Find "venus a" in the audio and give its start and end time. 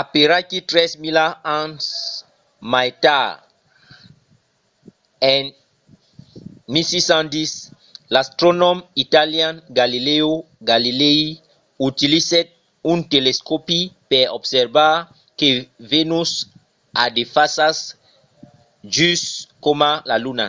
15.92-17.04